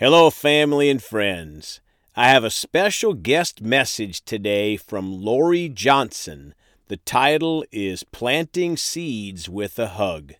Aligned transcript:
Hello, 0.00 0.30
family 0.30 0.88
and 0.88 1.02
friends. 1.02 1.82
I 2.16 2.30
have 2.30 2.42
a 2.42 2.48
special 2.48 3.12
guest 3.12 3.60
message 3.60 4.24
today 4.24 4.78
from 4.78 5.12
Lori 5.12 5.68
Johnson. 5.68 6.54
The 6.88 6.96
title 6.96 7.66
is 7.70 8.02
Planting 8.02 8.78
Seeds 8.78 9.46
with 9.46 9.78
a 9.78 9.88
Hug. 9.88 10.32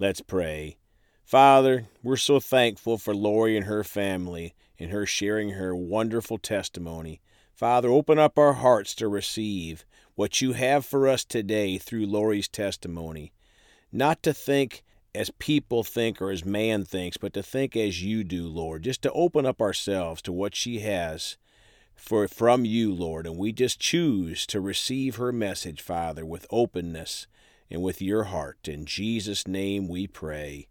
Let's 0.00 0.20
pray. 0.20 0.78
Father, 1.24 1.86
we're 2.02 2.16
so 2.16 2.40
thankful 2.40 2.98
for 2.98 3.14
Lori 3.14 3.56
and 3.56 3.66
her 3.66 3.84
family 3.84 4.52
and 4.80 4.90
her 4.90 5.06
sharing 5.06 5.50
her 5.50 5.76
wonderful 5.76 6.38
testimony. 6.38 7.20
Father, 7.54 7.90
open 7.90 8.18
up 8.18 8.36
our 8.36 8.54
hearts 8.54 8.96
to 8.96 9.06
receive 9.06 9.84
what 10.16 10.40
you 10.40 10.54
have 10.54 10.84
for 10.84 11.06
us 11.06 11.24
today 11.24 11.78
through 11.78 12.06
Lori's 12.06 12.48
testimony. 12.48 13.32
Not 13.92 14.24
to 14.24 14.34
think 14.34 14.82
as 15.14 15.30
people 15.38 15.84
think 15.84 16.20
or 16.20 16.30
as 16.30 16.44
man 16.44 16.84
thinks, 16.84 17.16
but 17.16 17.32
to 17.34 17.42
think 17.42 17.76
as 17.76 18.02
you 18.02 18.24
do, 18.24 18.46
Lord. 18.48 18.82
Just 18.82 19.02
to 19.02 19.12
open 19.12 19.46
up 19.46 19.60
ourselves 19.60 20.20
to 20.22 20.32
what 20.32 20.54
she 20.54 20.80
has 20.80 21.36
for 21.94 22.26
from 22.26 22.64
you, 22.64 22.92
Lord, 22.92 23.26
and 23.26 23.38
we 23.38 23.52
just 23.52 23.78
choose 23.78 24.46
to 24.46 24.60
receive 24.60 25.16
her 25.16 25.32
message, 25.32 25.80
Father, 25.80 26.26
with 26.26 26.46
openness 26.50 27.26
and 27.70 27.82
with 27.82 28.02
your 28.02 28.24
heart. 28.24 28.68
In 28.68 28.84
Jesus' 28.84 29.46
name 29.46 29.88
we 29.88 30.06
pray. 30.06 30.68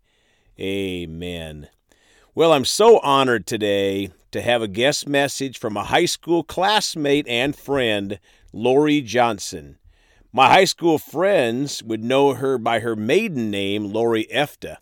Amen. 0.59 1.69
Well, 2.35 2.51
I'm 2.51 2.65
so 2.65 2.99
honored 2.99 3.45
today 3.45 4.11
to 4.31 4.41
have 4.41 4.61
a 4.61 4.67
guest 4.67 5.07
message 5.07 5.57
from 5.57 5.77
a 5.77 5.83
high 5.83 6.05
school 6.05 6.43
classmate 6.43 7.27
and 7.27 7.55
friend, 7.55 8.19
Lori 8.51 9.01
Johnson. 9.01 9.77
My 10.35 10.47
high 10.47 10.65
school 10.65 10.97
friends 10.97 11.83
would 11.83 12.03
know 12.03 12.33
her 12.33 12.57
by 12.57 12.79
her 12.79 12.95
maiden 12.95 13.51
name, 13.51 13.85
Lori 13.85 14.25
Efta. 14.33 14.77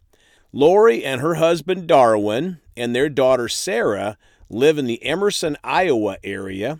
Lori 0.53 1.03
and 1.03 1.19
her 1.19 1.35
husband 1.35 1.87
Darwin 1.87 2.61
and 2.77 2.95
their 2.95 3.09
daughter 3.09 3.49
Sarah 3.49 4.17
live 4.49 4.77
in 4.77 4.85
the 4.85 5.03
Emerson, 5.03 5.57
Iowa 5.61 6.15
area. 6.23 6.79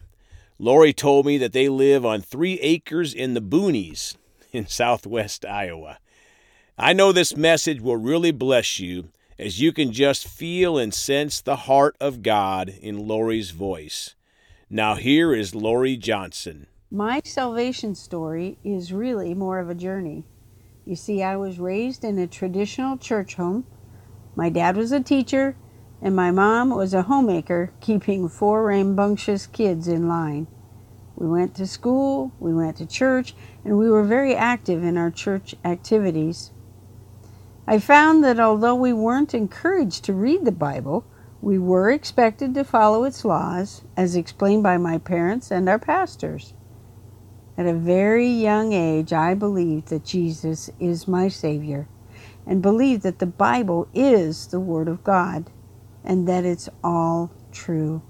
Lori 0.58 0.94
told 0.94 1.26
me 1.26 1.38
that 1.38 1.52
they 1.52 1.68
live 1.68 2.06
on 2.06 2.22
three 2.22 2.62
acres 2.62 3.14
in 3.14 3.34
the 3.34 3.42
boonies 3.42 4.16
in 4.54 4.68
southwest 4.68 5.44
Iowa. 5.44 5.98
I 6.78 6.94
know 6.94 7.12
this 7.12 7.36
message 7.36 7.82
will 7.82 7.98
really 7.98 8.32
bless 8.32 8.80
you 8.80 9.10
as 9.38 9.60
you 9.60 9.74
can 9.74 9.92
just 9.92 10.26
feel 10.26 10.78
and 10.78 10.94
sense 10.94 11.42
the 11.42 11.58
heart 11.58 11.98
of 12.00 12.24
God 12.24 12.70
in 12.70 13.06
Lori's 13.06 13.52
voice. 13.52 14.16
Now, 14.70 14.96
here 14.96 15.34
is 15.34 15.54
Lori 15.54 15.98
Johnson. 15.98 16.68
My 16.94 17.22
salvation 17.24 17.96
story 17.96 18.58
is 18.66 18.92
really 18.92 19.34
more 19.34 19.60
of 19.60 19.70
a 19.70 19.74
journey. 19.74 20.26
You 20.84 20.98
see, 20.98 21.24
I 21.24 21.38
was 21.38 21.58
raised 21.58 22.04
in 22.04 22.20
a 22.20 22.28
traditional 22.28 22.98
church 22.98 23.36
home. 23.36 23.66
My 24.36 24.50
dad 24.50 24.76
was 24.76 24.92
a 24.92 25.00
teacher, 25.00 25.56
and 26.02 26.14
my 26.14 26.32
mom 26.32 26.72
was 26.72 26.94
a 26.94 27.04
homemaker, 27.04 27.72
keeping 27.80 28.28
four 28.28 28.66
rambunctious 28.66 29.48
kids 29.48 29.88
in 29.88 30.10
line. 30.10 30.48
We 31.16 31.30
went 31.30 31.56
to 31.56 31.66
school, 31.66 32.34
we 32.42 32.54
went 32.54 32.76
to 32.80 32.86
church, 32.86 33.36
and 33.64 33.78
we 33.78 33.90
were 33.90 34.04
very 34.04 34.36
active 34.36 34.84
in 34.84 34.98
our 34.98 35.12
church 35.12 35.56
activities. 35.64 36.52
I 37.66 37.80
found 37.80 38.22
that 38.26 38.38
although 38.38 38.76
we 38.76 38.92
weren't 38.92 39.34
encouraged 39.34 40.04
to 40.04 40.14
read 40.14 40.44
the 40.44 40.52
Bible, 40.52 41.06
we 41.42 41.58
were 41.58 41.90
expected 41.90 42.54
to 42.56 42.66
follow 42.66 43.06
its 43.06 43.24
laws, 43.24 43.84
as 43.96 44.18
explained 44.18 44.64
by 44.64 44.78
my 44.78 44.98
parents 44.98 45.52
and 45.52 45.70
our 45.70 45.80
pastors. 45.80 46.54
At 47.58 47.66
a 47.66 47.74
very 47.74 48.28
young 48.28 48.74
age, 48.74 49.12
I 49.12 49.34
believed 49.34 49.88
that 49.90 50.06
Jesus 50.06 50.70
is 50.80 51.08
my 51.08 51.28
Savior 51.28 51.88
and 52.46 52.62
believed 52.62 53.04
that 53.04 53.20
the 53.20 53.26
Bible 53.26 53.88
is 53.94 54.48
the 54.48 54.60
Word 54.60 54.88
of 54.88 55.04
God 55.04 55.50
and 56.04 56.28
that 56.28 56.46
it's 56.46 56.70
all 56.84 57.32
true. 57.52 58.02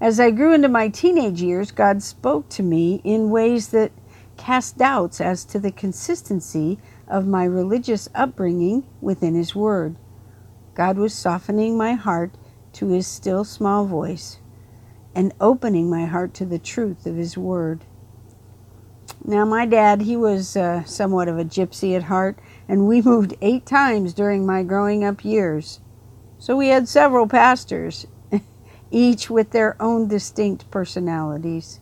As 0.00 0.18
I 0.18 0.32
grew 0.32 0.52
into 0.52 0.68
my 0.68 0.88
teenage 0.88 1.40
years, 1.40 1.70
God 1.70 2.02
spoke 2.02 2.48
to 2.50 2.62
me 2.62 3.00
in 3.04 3.30
ways 3.30 3.68
that 3.68 3.92
cast 4.36 4.76
doubts 4.76 5.20
as 5.20 5.44
to 5.44 5.60
the 5.60 5.70
consistency 5.70 6.78
of 7.06 7.26
my 7.26 7.44
religious 7.44 8.08
upbringing 8.14 8.84
within 9.00 9.34
His 9.36 9.54
Word. 9.54 9.94
God 10.74 10.96
was 10.98 11.14
softening 11.14 11.76
my 11.76 11.92
heart 11.92 12.32
to 12.74 12.88
His 12.88 13.06
still 13.06 13.44
small 13.44 13.86
voice 13.86 14.38
and 15.14 15.32
opening 15.40 15.88
my 15.88 16.06
heart 16.06 16.34
to 16.34 16.44
the 16.44 16.58
truth 16.58 17.06
of 17.06 17.14
His 17.14 17.38
Word. 17.38 17.84
Now, 19.24 19.44
my 19.44 19.66
dad, 19.66 20.02
he 20.02 20.16
was 20.16 20.56
uh, 20.56 20.82
somewhat 20.82 21.28
of 21.28 21.38
a 21.38 21.44
gypsy 21.44 21.94
at 21.94 22.04
heart, 22.04 22.38
and 22.68 22.88
we 22.88 23.00
moved 23.02 23.36
eight 23.40 23.64
times 23.64 24.14
during 24.14 24.44
my 24.44 24.62
growing 24.64 25.04
up 25.04 25.24
years. 25.24 25.80
So 26.38 26.56
we 26.56 26.68
had 26.68 26.88
several 26.88 27.28
pastors, 27.28 28.06
each 28.90 29.30
with 29.30 29.50
their 29.50 29.80
own 29.80 30.08
distinct 30.08 30.68
personalities. 30.72 31.78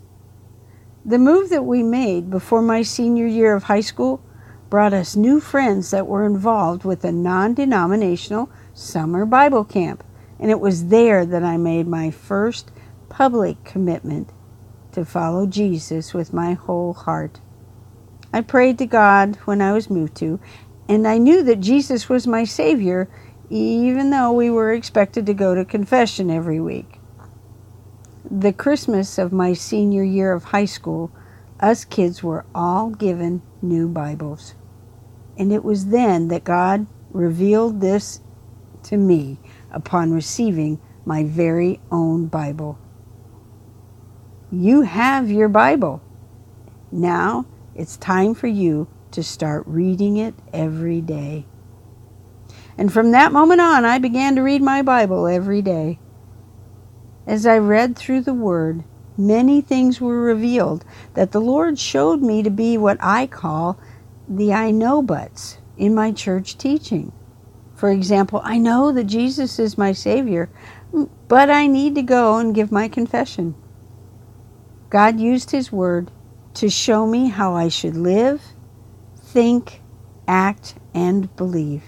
The 1.02 1.18
move 1.18 1.48
that 1.48 1.64
we 1.64 1.82
made 1.82 2.28
before 2.28 2.60
my 2.60 2.82
senior 2.82 3.26
year 3.26 3.54
of 3.54 3.64
high 3.64 3.80
school 3.80 4.22
brought 4.68 4.92
us 4.92 5.16
new 5.16 5.40
friends 5.40 5.90
that 5.92 6.06
were 6.06 6.26
involved 6.26 6.84
with 6.84 7.02
a 7.04 7.10
non 7.10 7.54
denominational 7.54 8.50
summer 8.74 9.24
Bible 9.24 9.64
camp, 9.64 10.04
and 10.38 10.50
it 10.50 10.60
was 10.60 10.88
there 10.88 11.24
that 11.24 11.42
I 11.42 11.56
made 11.56 11.88
my 11.88 12.10
first 12.10 12.70
public 13.08 13.64
commitment 13.64 14.28
to 14.92 15.04
follow 15.04 15.46
Jesus 15.46 16.12
with 16.14 16.32
my 16.32 16.54
whole 16.54 16.92
heart. 16.92 17.40
I 18.32 18.40
prayed 18.40 18.78
to 18.78 18.86
God 18.86 19.36
when 19.44 19.60
I 19.60 19.72
was 19.72 19.90
moved 19.90 20.16
to, 20.16 20.40
and 20.88 21.06
I 21.06 21.18
knew 21.18 21.42
that 21.42 21.60
Jesus 21.60 22.08
was 22.08 22.26
my 22.26 22.44
Savior, 22.44 23.08
even 23.48 24.10
though 24.10 24.32
we 24.32 24.50
were 24.50 24.72
expected 24.72 25.26
to 25.26 25.34
go 25.34 25.54
to 25.54 25.64
confession 25.64 26.30
every 26.30 26.60
week. 26.60 26.98
The 28.30 28.52
Christmas 28.52 29.18
of 29.18 29.32
my 29.32 29.52
senior 29.52 30.04
year 30.04 30.32
of 30.32 30.44
high 30.44 30.64
school, 30.64 31.10
us 31.60 31.84
kids 31.84 32.22
were 32.22 32.44
all 32.54 32.90
given 32.90 33.42
new 33.60 33.88
Bibles. 33.88 34.54
And 35.36 35.52
it 35.52 35.64
was 35.64 35.86
then 35.86 36.28
that 36.28 36.44
God 36.44 36.86
revealed 37.12 37.80
this 37.80 38.20
to 38.84 38.96
me 38.96 39.38
upon 39.70 40.12
receiving 40.12 40.80
my 41.04 41.24
very 41.24 41.80
own 41.90 42.26
Bible. 42.26 42.78
You 44.52 44.82
have 44.82 45.30
your 45.30 45.48
Bible. 45.48 46.02
Now 46.90 47.46
it's 47.76 47.96
time 47.96 48.34
for 48.34 48.48
you 48.48 48.88
to 49.12 49.22
start 49.22 49.62
reading 49.64 50.16
it 50.16 50.34
every 50.52 51.00
day. 51.00 51.46
And 52.76 52.92
from 52.92 53.12
that 53.12 53.30
moment 53.30 53.60
on, 53.60 53.84
I 53.84 53.98
began 53.98 54.34
to 54.34 54.42
read 54.42 54.60
my 54.60 54.82
Bible 54.82 55.28
every 55.28 55.62
day. 55.62 56.00
As 57.28 57.46
I 57.46 57.58
read 57.58 57.94
through 57.94 58.22
the 58.22 58.34
Word, 58.34 58.82
many 59.16 59.60
things 59.60 60.00
were 60.00 60.20
revealed 60.20 60.84
that 61.14 61.30
the 61.30 61.40
Lord 61.40 61.78
showed 61.78 62.20
me 62.20 62.42
to 62.42 62.50
be 62.50 62.76
what 62.76 62.98
I 63.00 63.28
call 63.28 63.78
the 64.28 64.52
I 64.52 64.72
know 64.72 65.00
buts 65.00 65.58
in 65.78 65.94
my 65.94 66.10
church 66.10 66.58
teaching. 66.58 67.12
For 67.76 67.90
example, 67.90 68.40
I 68.42 68.58
know 68.58 68.90
that 68.90 69.04
Jesus 69.04 69.60
is 69.60 69.78
my 69.78 69.92
Savior, 69.92 70.50
but 71.28 71.50
I 71.50 71.68
need 71.68 71.94
to 71.94 72.02
go 72.02 72.38
and 72.38 72.52
give 72.52 72.72
my 72.72 72.88
confession. 72.88 73.54
God 74.90 75.20
used 75.20 75.52
His 75.52 75.70
Word 75.70 76.10
to 76.54 76.68
show 76.68 77.06
me 77.06 77.28
how 77.28 77.54
I 77.54 77.68
should 77.68 77.96
live, 77.96 78.42
think, 79.16 79.82
act, 80.26 80.74
and 80.92 81.34
believe. 81.36 81.84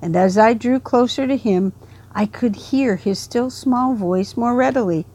And 0.00 0.14
as 0.14 0.38
I 0.38 0.54
drew 0.54 0.78
closer 0.78 1.26
to 1.26 1.36
Him, 1.36 1.72
I 2.12 2.24
could 2.24 2.54
hear 2.54 2.94
His 2.94 3.18
still 3.18 3.50
small 3.50 3.94
voice 3.94 4.36
more 4.36 4.54
readily 4.54 5.06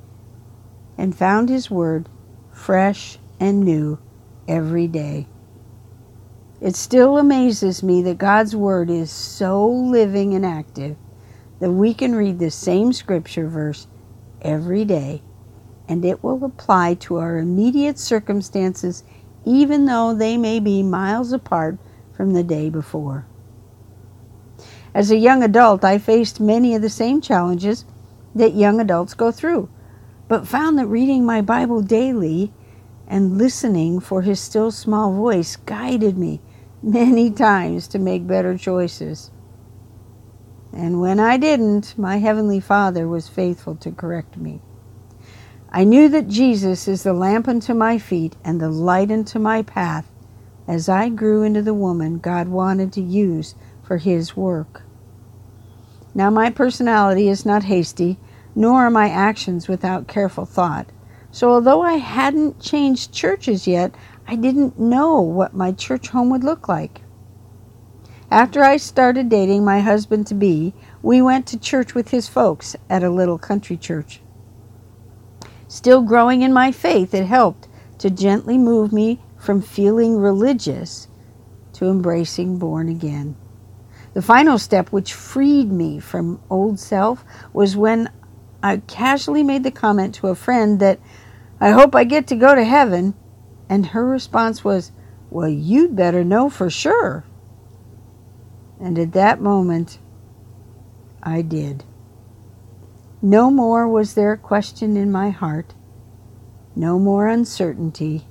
and 0.98 1.16
found 1.16 1.48
His 1.48 1.72
Word 1.72 2.10
fresh 2.52 3.18
and 3.40 3.62
new 3.62 3.98
every 4.46 4.88
day. 4.88 5.28
It 6.60 6.76
still 6.76 7.18
amazes 7.18 7.82
me 7.82 8.02
that 8.04 8.18
God's 8.18 8.58
Word 8.58 8.90
is 8.90 9.10
so 9.10 9.66
living 9.68 10.34
and 10.34 10.46
active 10.46 10.98
that 11.62 11.72
we 11.72 11.94
can 11.94 12.14
read 12.14 12.40
the 12.40 12.52
same 12.52 12.92
scripture 12.92 13.48
verse 13.48 13.88
every 14.42 14.84
day 14.84 15.24
and 15.92 16.06
it 16.06 16.24
will 16.24 16.46
apply 16.46 16.94
to 16.94 17.18
our 17.18 17.38
immediate 17.38 18.00
circumstances 18.00 19.04
even 19.44 19.88
though 19.88 20.14
they 20.14 20.38
may 20.38 20.58
be 20.58 20.82
miles 20.82 21.34
apart 21.34 21.78
from 22.16 22.32
the 22.32 22.44
day 22.44 22.70
before. 22.70 23.26
As 24.94 25.12
a 25.12 25.18
young 25.18 25.44
adult, 25.44 25.84
I 25.84 25.98
faced 25.98 26.40
many 26.40 26.76
of 26.76 26.82
the 26.82 26.90
same 26.90 27.20
challenges 27.20 27.84
that 28.34 28.56
young 28.56 28.80
adults 28.80 29.14
go 29.14 29.34
through, 29.34 29.68
but 30.30 30.48
found 30.48 30.80
that 30.80 30.88
reading 30.88 31.26
my 31.26 31.42
Bible 31.42 31.82
daily 31.82 32.54
and 33.06 33.38
listening 33.38 34.00
for 34.00 34.22
His 34.22 34.40
still 34.40 34.72
small 34.72 35.14
voice 35.14 35.58
guided 35.58 36.18
me 36.18 36.40
many 36.82 37.30
times 37.32 37.86
to 37.90 38.00
make 38.00 38.26
better 38.26 38.58
choices. 38.58 39.30
And 40.72 41.02
when 41.02 41.20
I 41.20 41.36
didn't, 41.36 41.98
my 41.98 42.18
Heavenly 42.18 42.62
Father 42.62 43.10
was 43.10 43.28
faithful 43.28 43.76
to 43.76 43.92
correct 43.92 44.38
me. 44.38 44.62
I 45.74 45.86
knew 45.86 46.10
that 46.10 46.28
Jesus 46.28 46.90
is 46.90 47.04
the 47.04 47.14
lamp 47.14 47.48
unto 47.48 47.74
my 47.74 47.98
feet 47.98 48.36
and 48.44 48.60
the 48.60 48.70
light 48.70 49.10
unto 49.10 49.40
my 49.40 49.62
path 49.62 50.06
as 50.68 50.90
I 50.90 51.08
grew 51.08 51.44
into 51.44 51.62
the 51.62 51.74
woman 51.74 52.20
God 52.20 52.50
wanted 52.50 52.92
to 52.94 53.02
use 53.02 53.56
for 53.82 53.96
His 53.96 54.36
work. 54.36 54.82
Now, 56.14 56.30
my 56.30 56.50
personality 56.50 57.30
is 57.30 57.46
not 57.46 57.64
hasty, 57.64 58.20
nor 58.54 58.82
are 58.82 58.90
my 58.90 59.08
actions 59.10 59.70
without 59.70 60.10
careful 60.10 60.46
thought. 60.46 60.88
So, 61.32 61.52
although 61.52 61.82
I 61.82 61.94
hadn't 61.94 62.60
changed 62.60 63.14
churches 63.14 63.66
yet, 63.66 63.96
I 64.28 64.36
didn't 64.36 64.78
know 64.78 65.22
what 65.22 65.54
my 65.54 65.72
church 65.72 66.10
home 66.10 66.30
would 66.32 66.44
look 66.44 66.68
like. 66.68 67.02
After 68.30 68.62
I 68.62 68.76
started 68.76 69.30
dating 69.30 69.64
my 69.64 69.80
husband 69.80 70.28
to 70.28 70.34
be, 70.34 70.74
we 71.02 71.22
went 71.22 71.48
to 71.48 71.58
church 71.58 71.96
with 71.96 72.10
his 72.10 72.28
folks 72.28 72.76
at 72.90 73.04
a 73.04 73.10
little 73.10 73.38
country 73.38 73.78
church. 73.78 74.22
Still 75.72 76.02
growing 76.02 76.42
in 76.42 76.52
my 76.52 76.74
faith, 76.74 77.14
it 77.14 77.28
helped 77.28 77.70
to 78.00 78.10
gently 78.10 78.58
move 78.58 78.92
me 78.92 79.22
from 79.38 79.62
feeling 79.62 80.18
religious 80.18 81.08
to 81.72 81.86
embracing 81.86 82.58
born 82.58 82.90
again. 82.90 83.38
The 84.14 84.22
final 84.22 84.58
step, 84.58 84.90
which 84.92 85.14
freed 85.14 85.72
me 85.72 86.02
from 86.02 86.42
old 86.50 86.78
self, 86.78 87.24
was 87.54 87.78
when 87.78 88.12
I 88.62 88.82
casually 88.86 89.44
made 89.44 89.64
the 89.64 89.72
comment 89.72 90.14
to 90.16 90.28
a 90.28 90.36
friend 90.36 90.82
that 90.82 91.00
I 91.62 91.70
hope 91.70 91.96
I 91.96 92.04
get 92.04 92.28
to 92.28 92.36
go 92.36 92.54
to 92.54 92.66
heaven, 92.66 93.14
and 93.70 93.86
her 93.86 94.06
response 94.06 94.66
was, 94.66 94.92
Well, 95.30 95.48
you'd 95.48 95.96
better 95.96 96.26
know 96.26 96.50
for 96.50 96.70
sure. 96.70 97.24
And 98.78 99.00
at 99.00 99.14
that 99.14 99.40
moment, 99.40 100.00
I 101.24 101.42
did. 101.42 101.86
No 103.22 103.52
more 103.52 103.88
was 103.88 104.16
there 104.16 104.34
a 104.34 104.38
question 104.38 104.98
in 104.98 105.12
my 105.12 105.30
heart, 105.30 105.76
no 106.76 106.98
more 106.98 107.28
uncertainty. 107.28 108.26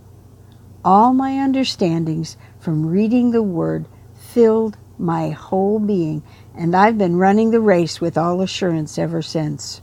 All 0.85 1.13
my 1.13 1.39
understandings 1.39 2.37
from 2.59 2.87
reading 2.87 3.31
the 3.31 3.43
Word 3.43 3.87
filled 4.15 4.77
my 4.99 5.31
whole 5.31 5.79
being, 5.79 6.25
and 6.57 6.75
I've 6.75 6.99
been 6.99 7.17
running 7.17 7.53
the 7.53 7.61
race 7.61 8.01
with 8.01 8.19
all 8.19 8.43
assurance 8.43 8.99
ever 8.99 9.23
since. 9.23 9.81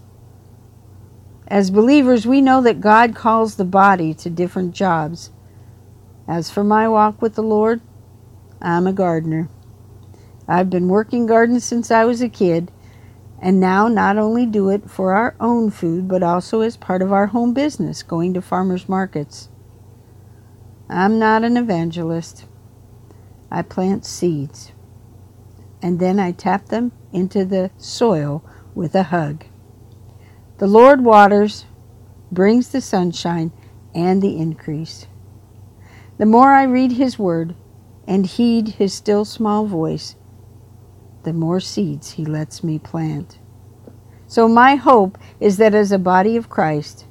As 1.47 1.71
believers, 1.71 2.27
we 2.27 2.41
know 2.41 2.61
that 2.61 2.81
God 2.81 3.15
calls 3.15 3.55
the 3.55 3.63
body 3.63 4.13
to 4.15 4.29
different 4.29 4.75
jobs. 4.75 5.31
As 6.27 6.51
for 6.51 6.65
my 6.65 6.89
walk 6.89 7.21
with 7.21 7.35
the 7.35 7.43
Lord, 7.43 7.79
I'm 8.61 8.85
a 8.85 8.91
gardener. 8.91 9.47
I've 10.49 10.69
been 10.69 10.89
working 10.89 11.25
gardens 11.25 11.63
since 11.63 11.91
I 11.91 12.03
was 12.03 12.21
a 12.21 12.27
kid, 12.27 12.71
and 13.41 13.59
now 13.59 13.87
not 13.87 14.17
only 14.17 14.45
do 14.45 14.69
it 14.69 14.89
for 14.89 15.13
our 15.13 15.35
own 15.39 15.69
food, 15.69 16.07
but 16.07 16.23
also 16.23 16.61
as 16.61 16.77
part 16.77 17.01
of 17.01 17.11
our 17.11 17.27
home 17.27 17.53
business, 17.53 18.03
going 18.03 18.33
to 18.33 18.41
farmers 18.41 18.89
markets. 18.89 19.49
I'm 20.89 21.19
not 21.19 21.43
an 21.43 21.57
evangelist. 21.57 22.45
I 23.51 23.61
plant 23.61 24.05
seeds 24.05 24.71
and 25.81 25.99
then 25.99 26.19
I 26.19 26.31
tap 26.31 26.67
them 26.67 26.91
into 27.13 27.45
the 27.45 27.71
soil 27.77 28.43
with 28.73 28.95
a 28.95 29.03
hug. 29.03 29.45
The 30.57 30.67
Lord 30.67 31.03
waters, 31.03 31.65
brings 32.29 32.69
the 32.69 32.81
sunshine 32.81 33.53
and 33.95 34.21
the 34.21 34.37
increase. 34.37 35.07
The 36.17 36.25
more 36.25 36.51
I 36.51 36.63
read 36.63 36.93
His 36.93 37.17
Word 37.17 37.55
and 38.05 38.25
heed 38.25 38.69
His 38.69 38.93
still 38.93 39.23
small 39.23 39.65
voice, 39.65 40.15
the 41.23 41.33
more 41.33 41.59
seeds 41.59 42.11
He 42.11 42.25
lets 42.25 42.63
me 42.63 42.79
plant. 42.79 43.39
So, 44.27 44.47
my 44.47 44.75
hope 44.75 45.17
is 45.39 45.57
that 45.57 45.73
as 45.73 45.91
a 45.91 45.99
body 45.99 46.35
of 46.35 46.49
Christ, 46.49 47.05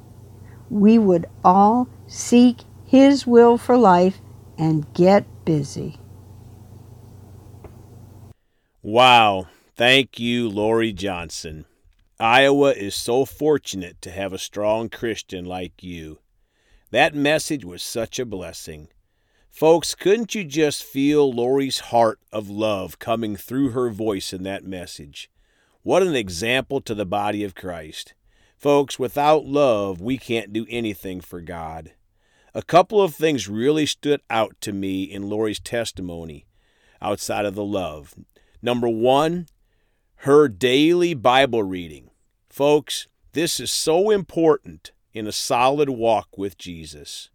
we 0.69 0.97
would 0.97 1.25
all 1.43 1.87
seek 2.07 2.61
His 2.85 3.25
will 3.25 3.57
for 3.57 3.77
life 3.77 4.21
and 4.57 4.91
get 4.93 5.25
busy. 5.45 5.99
Wow. 8.81 9.47
Thank 9.75 10.19
you, 10.19 10.49
Lori 10.49 10.93
Johnson. 10.93 11.65
Iowa 12.19 12.71
is 12.71 12.95
so 12.95 13.25
fortunate 13.25 14.01
to 14.01 14.09
have 14.09 14.33
a 14.33 14.39
strong 14.39 14.89
Christian 14.89 15.45
like 15.45 15.83
you. 15.83 16.19
That 16.89 17.13
message 17.13 17.63
was 17.63 17.83
such 17.83 18.17
a 18.17 18.25
blessing. 18.25 18.87
Folks, 19.57 19.95
couldn't 19.95 20.35
you 20.35 20.43
just 20.43 20.83
feel 20.83 21.33
Lori's 21.33 21.79
heart 21.79 22.19
of 22.31 22.47
love 22.47 22.99
coming 22.99 23.35
through 23.35 23.71
her 23.71 23.89
voice 23.89 24.31
in 24.31 24.43
that 24.43 24.63
message? 24.63 25.31
What 25.81 26.03
an 26.03 26.15
example 26.15 26.79
to 26.81 26.93
the 26.93 27.07
body 27.07 27.43
of 27.43 27.55
Christ. 27.55 28.13
Folks, 28.55 28.99
without 28.99 29.45
love, 29.45 29.99
we 29.99 30.19
can't 30.19 30.53
do 30.53 30.67
anything 30.69 31.21
for 31.21 31.41
God. 31.41 31.93
A 32.53 32.61
couple 32.61 33.01
of 33.01 33.15
things 33.15 33.49
really 33.49 33.87
stood 33.87 34.21
out 34.29 34.55
to 34.61 34.73
me 34.73 35.01
in 35.01 35.27
Lori's 35.27 35.59
testimony 35.59 36.45
outside 37.01 37.45
of 37.45 37.55
the 37.55 37.65
love. 37.65 38.13
Number 38.61 38.87
one, 38.87 39.47
her 40.17 40.47
daily 40.47 41.15
Bible 41.15 41.63
reading. 41.63 42.11
Folks, 42.47 43.07
this 43.31 43.59
is 43.59 43.71
so 43.71 44.11
important 44.11 44.91
in 45.13 45.25
a 45.25 45.31
solid 45.31 45.89
walk 45.89 46.37
with 46.37 46.59
Jesus. 46.59 47.31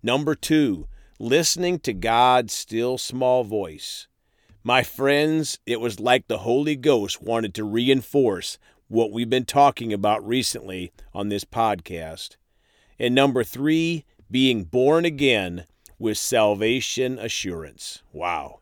Number 0.00 0.36
two, 0.36 0.86
listening 1.18 1.78
to 1.80 1.92
God's 1.92 2.52
still 2.52 2.98
small 2.98 3.44
voice. 3.44 4.06
My 4.62 4.82
friends, 4.82 5.58
it 5.66 5.80
was 5.80 6.00
like 6.00 6.26
the 6.26 6.38
Holy 6.38 6.76
Ghost 6.76 7.22
wanted 7.22 7.54
to 7.54 7.64
reinforce 7.64 8.58
what 8.88 9.12
we've 9.12 9.30
been 9.30 9.44
talking 9.44 9.92
about 9.92 10.26
recently 10.26 10.92
on 11.14 11.28
this 11.28 11.44
podcast. 11.44 12.36
And 12.98 13.14
number 13.14 13.44
three, 13.44 14.04
being 14.30 14.64
born 14.64 15.04
again 15.04 15.66
with 15.98 16.18
salvation 16.18 17.18
assurance. 17.18 18.02
Wow. 18.12 18.60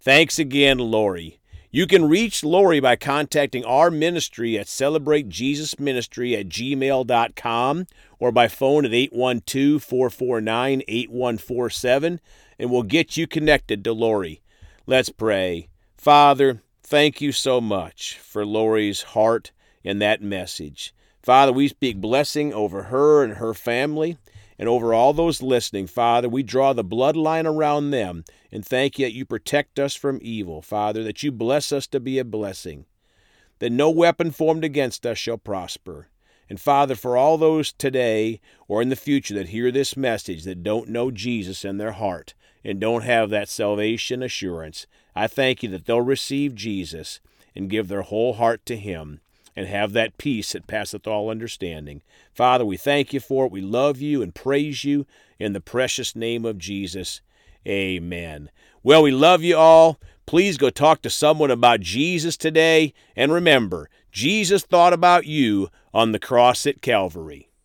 Thanks 0.00 0.38
again, 0.38 0.78
Lori. 0.78 1.38
You 1.74 1.86
can 1.86 2.06
reach 2.06 2.44
Lori 2.44 2.80
by 2.80 2.96
contacting 2.96 3.64
our 3.64 3.90
ministry 3.90 4.58
at 4.58 4.66
celebratejesusministry 4.66 6.38
at 6.38 6.50
gmail.com 6.50 7.86
or 8.18 8.30
by 8.30 8.48
phone 8.48 8.84
at 8.84 8.92
812 8.92 9.82
449 9.82 10.82
8147, 10.86 12.20
and 12.58 12.70
we'll 12.70 12.82
get 12.82 13.16
you 13.16 13.26
connected 13.26 13.82
to 13.84 13.94
Lori. 13.94 14.42
Let's 14.86 15.08
pray. 15.08 15.70
Father, 15.96 16.60
thank 16.82 17.22
you 17.22 17.32
so 17.32 17.58
much 17.58 18.18
for 18.18 18.44
Lori's 18.44 19.00
heart 19.02 19.50
and 19.82 20.02
that 20.02 20.20
message. 20.20 20.94
Father, 21.22 21.54
we 21.54 21.68
speak 21.68 21.96
blessing 21.96 22.52
over 22.52 22.84
her 22.84 23.24
and 23.24 23.38
her 23.38 23.54
family 23.54 24.18
and 24.58 24.68
over 24.68 24.92
all 24.92 25.12
those 25.12 25.42
listening, 25.42 25.86
Father, 25.86 26.28
we 26.28 26.42
draw 26.42 26.72
the 26.72 26.84
bloodline 26.84 27.46
around 27.46 27.90
them 27.90 28.24
and 28.50 28.64
thank 28.64 28.98
you 28.98 29.06
that 29.06 29.14
you 29.14 29.24
protect 29.24 29.78
us 29.78 29.94
from 29.94 30.18
evil, 30.22 30.62
Father, 30.62 31.02
that 31.04 31.22
you 31.22 31.32
bless 31.32 31.72
us 31.72 31.86
to 31.88 32.00
be 32.00 32.18
a 32.18 32.24
blessing, 32.24 32.84
that 33.58 33.72
no 33.72 33.90
weapon 33.90 34.30
formed 34.30 34.64
against 34.64 35.06
us 35.06 35.18
shall 35.18 35.38
prosper. 35.38 36.08
And 36.50 36.60
Father, 36.60 36.94
for 36.94 37.16
all 37.16 37.38
those 37.38 37.72
today 37.72 38.38
or 38.68 38.82
in 38.82 38.90
the 38.90 38.96
future 38.96 39.32
that 39.34 39.48
hear 39.48 39.70
this 39.70 39.96
message 39.96 40.44
that 40.44 40.62
don't 40.62 40.90
know 40.90 41.10
Jesus 41.10 41.64
in 41.64 41.78
their 41.78 41.92
heart 41.92 42.34
and 42.62 42.78
don't 42.78 43.04
have 43.04 43.30
that 43.30 43.48
salvation 43.48 44.22
assurance, 44.22 44.86
I 45.16 45.28
thank 45.28 45.62
you 45.62 45.70
that 45.70 45.86
they'll 45.86 46.02
receive 46.02 46.54
Jesus 46.54 47.20
and 47.56 47.70
give 47.70 47.88
their 47.88 48.02
whole 48.02 48.34
heart 48.34 48.66
to 48.66 48.76
Him 48.76 49.21
and 49.54 49.66
have 49.66 49.92
that 49.92 50.18
peace 50.18 50.52
that 50.52 50.66
passeth 50.66 51.06
all 51.06 51.28
understanding. 51.28 52.02
Father, 52.32 52.64
we 52.64 52.76
thank 52.76 53.12
you 53.12 53.20
for 53.20 53.46
it. 53.46 53.52
We 53.52 53.60
love 53.60 54.00
you 54.00 54.22
and 54.22 54.34
praise 54.34 54.84
you 54.84 55.06
in 55.38 55.52
the 55.52 55.60
precious 55.60 56.16
name 56.16 56.44
of 56.44 56.58
Jesus. 56.58 57.20
Amen. 57.66 58.50
Well, 58.82 59.02
we 59.02 59.10
love 59.10 59.42
you 59.42 59.56
all. 59.56 60.00
Please 60.26 60.56
go 60.56 60.70
talk 60.70 61.02
to 61.02 61.10
someone 61.10 61.50
about 61.50 61.80
Jesus 61.80 62.36
today. 62.36 62.94
And 63.14 63.32
remember, 63.32 63.90
Jesus 64.10 64.62
thought 64.62 64.92
about 64.92 65.26
you 65.26 65.68
on 65.92 66.12
the 66.12 66.18
cross 66.18 66.66
at 66.66 66.82
Calvary. 66.82 67.51